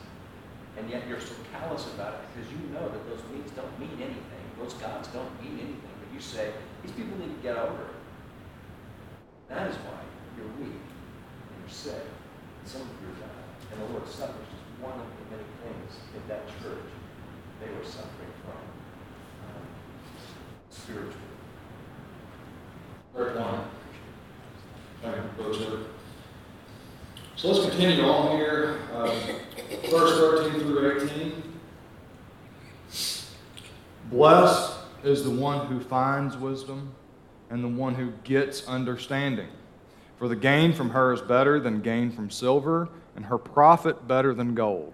[0.78, 3.98] And yet you're so callous about it because you know that those meats don't mean
[3.98, 4.46] anything.
[4.58, 5.94] Those gods don't mean anything.
[6.00, 7.98] But you say, these people need to get over it.
[9.50, 10.02] That is why
[10.38, 11.98] you're weak and you're sick.
[11.98, 13.48] And some of you are dying.
[13.74, 16.87] And the Lord's Supper is just one of the many things in that church
[17.60, 18.58] they were suffering from
[19.48, 19.62] um,
[20.70, 21.28] spiritually.
[25.38, 25.80] Brother Stewart.
[27.36, 28.80] So let's continue on here.
[28.94, 29.12] Uh,
[29.90, 31.44] verse 13 through 18.
[34.10, 36.92] Blessed is the one who finds wisdom
[37.50, 39.50] and the one who gets understanding.
[40.18, 44.34] For the gain from her is better than gain from silver, and her profit better
[44.34, 44.94] than gold.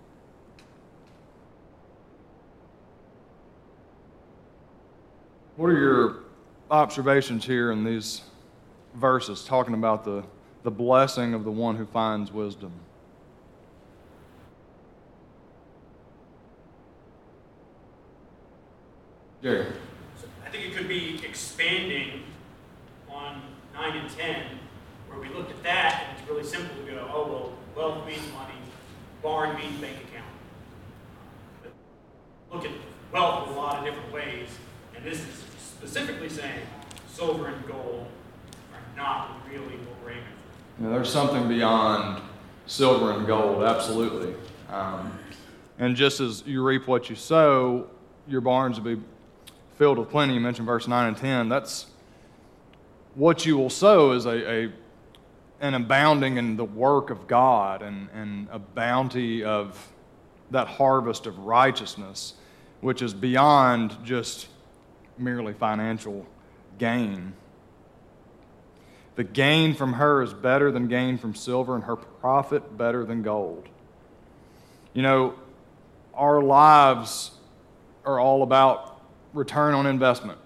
[5.61, 6.15] What are your
[6.71, 8.21] observations here in these
[8.95, 10.23] verses talking about the,
[10.63, 12.71] the blessing of the one who finds wisdom?
[19.43, 19.67] Jerry.
[20.43, 22.23] I think it could be expanding
[23.07, 23.43] on
[23.75, 24.43] nine and ten,
[25.09, 28.23] where we looked at that, and it's really simple to go, oh, well, wealth means
[28.33, 28.55] money,
[29.21, 30.25] barn means bank account.
[31.61, 31.71] But
[32.51, 32.71] Look at
[33.13, 34.47] wealth in a lot of different ways,
[34.95, 35.50] and this is
[35.81, 36.61] specifically saying
[37.11, 38.05] silver and gold
[38.71, 40.23] are not really what we're aiming
[40.79, 40.89] for.
[40.89, 42.21] There's something beyond
[42.67, 44.35] silver and gold, absolutely.
[44.69, 45.17] Um,
[45.79, 47.89] and just as you reap what you sow,
[48.27, 49.01] your barns will be
[49.79, 50.35] filled with plenty.
[50.35, 51.49] You mentioned verse 9 and 10.
[51.49, 51.87] That's
[53.15, 54.71] what you will sow is a, a
[55.61, 59.91] an abounding in the work of God and, and a bounty of
[60.51, 62.35] that harvest of righteousness,
[62.81, 64.47] which is beyond just
[65.21, 66.25] merely financial
[66.77, 67.33] gain.
[69.15, 73.21] The gain from her is better than gain from silver, and her profit better than
[73.21, 73.67] gold.
[74.93, 75.35] You know,
[76.13, 77.31] our lives
[78.05, 79.01] are all about
[79.33, 80.39] return on investment.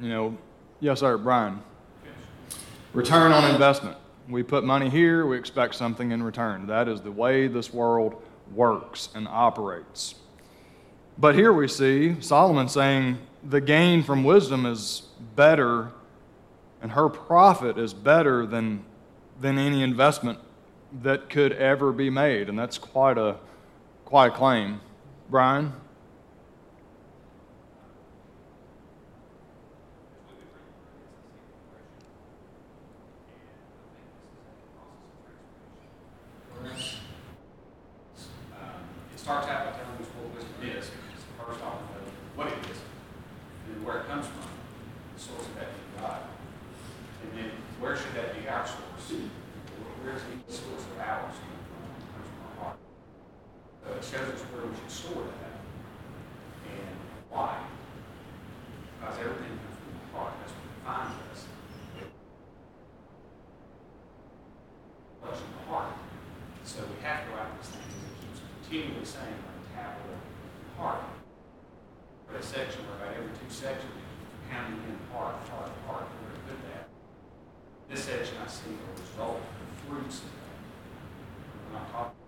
[0.00, 0.38] You know,
[0.80, 1.60] yes, sir, Brian.
[2.92, 3.96] Return on investment.
[4.28, 6.66] We put money here, we expect something in return.
[6.66, 8.20] That is the way this world
[8.54, 10.16] works and operates.
[11.18, 15.02] But here we see Solomon saying the gain from wisdom is
[15.34, 15.92] better
[16.82, 18.84] and her profit is better than,
[19.40, 20.38] than any investment
[21.02, 22.48] that could ever be made.
[22.48, 23.36] And that's quite a,
[24.04, 24.80] quite a claim.
[25.30, 25.72] Brian?
[36.62, 36.72] Um,
[39.12, 40.90] It starts out by telling us what wisdom is,
[41.38, 42.04] first off, know
[42.36, 42.78] what it is,
[43.66, 44.48] and then where it comes from,
[45.14, 46.20] the source of that being God.
[47.22, 47.50] And then
[47.80, 48.82] where should that be our source?
[50.02, 51.82] Where's the source of ours come from?
[51.90, 52.78] It comes from our heart.
[53.82, 55.58] So it shows us where we should store that
[56.70, 56.94] and
[57.30, 57.58] why.
[59.00, 61.40] Because everything comes from the heart, that's what defines us.
[65.22, 65.90] What's in the heart.
[66.62, 69.66] So we have to go out these things, as it keeps continually saying on the
[69.74, 71.02] tablet of the heart.
[72.30, 76.30] But a section where about every two sections, it's pounding in heart, heart, heart, where
[76.30, 76.86] to put that.
[77.90, 80.54] This section I see the result, the fruits of that.
[81.66, 82.18] We're not talking,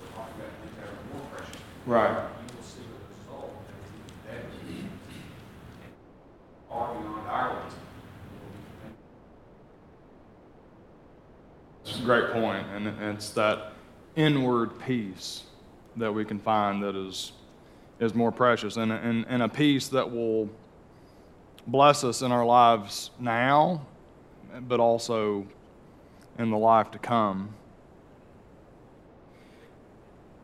[0.00, 1.60] we're talking about things that are more precious.
[1.84, 2.10] Right.
[2.10, 3.54] You will see the result
[4.26, 4.88] that better.
[6.68, 7.80] Far beyond our wisdom.
[11.84, 13.72] It's a great point, and it's that
[14.14, 15.42] inward peace
[15.96, 17.32] that we can find that is,
[17.98, 20.48] is more precious, and, and, and a peace that will
[21.66, 23.84] bless us in our lives now,
[24.68, 25.46] but also
[26.38, 27.54] in the life to come.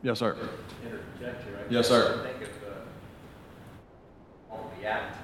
[0.01, 0.37] Yes, sir.
[0.83, 1.59] interject here.
[1.59, 2.21] I Yes, sir.
[2.23, 5.17] I think of uh, all the Beatitudes,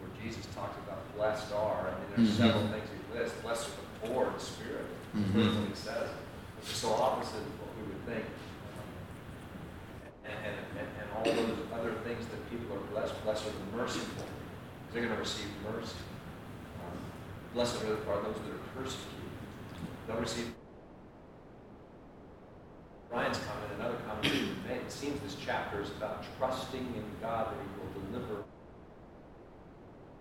[0.00, 1.86] where Jesus talks about blessed are.
[1.88, 2.36] I mean, there's Mhm.
[2.36, 3.38] several things he lists.
[3.42, 4.86] Blessed are the poor in spirit.
[5.14, 5.34] Mhm.
[5.34, 6.10] That's what he says.
[6.58, 8.24] Which is so opposite of what we would think.
[10.24, 13.14] And, and, and, and all those other things that people are blessed.
[13.24, 14.24] Blessed are the merciful,
[14.92, 15.94] they're going to receive mercy.
[16.82, 16.98] Um,
[17.54, 19.30] blessed are are those that are persecuted.
[20.06, 20.52] They'll receive
[23.10, 27.04] Ryan's comment, another comment that you made, it seems this chapter is about trusting in
[27.20, 28.44] God that He will deliver.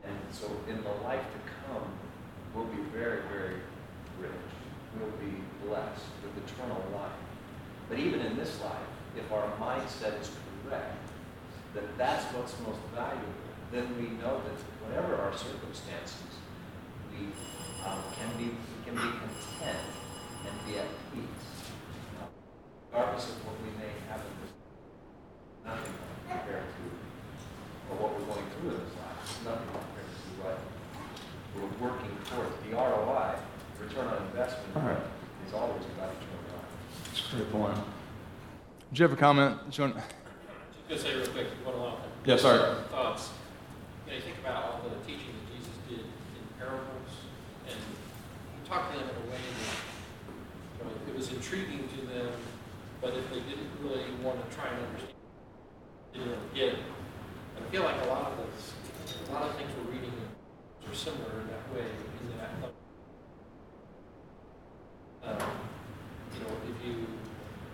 [0.04, 1.86] And so in the life to come,
[2.56, 3.58] we'll be very, very
[4.20, 4.32] rich.
[4.98, 7.12] We'll be blessed with eternal life.
[7.90, 10.32] But even in this life, if our mindset is
[10.64, 10.98] correct,
[11.76, 13.22] that that's what's most valuable,
[13.72, 16.42] then we know that whatever our circumstances,
[17.14, 17.28] we
[17.86, 18.50] um, can be
[18.84, 19.78] can be content
[20.48, 21.50] and be at peace
[22.92, 24.54] regardless of what we may have in this,
[25.66, 25.94] nothing
[26.28, 26.84] compared to,
[27.90, 30.58] or what we're going through in this life, nothing compared to what
[31.54, 32.54] we're working towards.
[32.66, 33.38] The ROI,
[33.78, 35.06] return on investment, All right.
[35.46, 36.70] is always about eternal life.
[37.06, 37.78] That's a great point.
[38.89, 39.58] Did you have a comment?
[39.66, 39.98] Did you want-
[40.90, 42.84] Just say real quick, one along Yes, sir.
[42.92, 43.30] thoughts.
[44.06, 47.14] You know, you think about all the teaching that Jesus did in parables,
[47.66, 49.78] and he talked to them in a way that,
[50.78, 52.30] you know, it was intriguing to them,
[53.02, 55.16] but if they didn't really want to try and understand,
[56.14, 56.84] they didn't get it.
[57.56, 58.74] And I feel like a lot of this,
[59.30, 60.12] a lot of things we're reading
[60.86, 62.52] are similar in that way, in that,
[65.24, 65.50] um,
[66.36, 67.08] you know, if you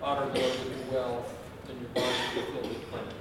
[0.01, 1.33] honor the Lord with your wealth,
[1.65, 3.15] then your barns will be filled with plenty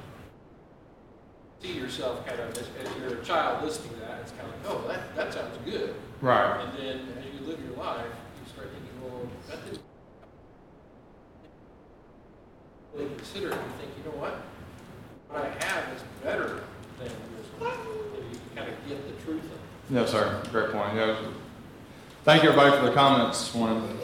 [1.65, 4.49] see yourself kind of, as, as you're a child listening to that, it's kind of
[4.51, 5.95] like, oh, that, that sounds good.
[6.25, 6.65] Right.
[6.65, 9.79] And then as you live your life, you start thinking, well, that is.
[12.95, 14.41] Really consider it and think, you know what?
[15.29, 16.65] What I have is better
[16.99, 17.09] than.
[17.09, 19.59] And you kind of get the truth of it.
[19.91, 20.43] Yes, sir.
[20.51, 20.95] Great point.
[20.97, 21.15] Yeah.
[22.25, 23.99] Thank you, everybody, for the comments this morning.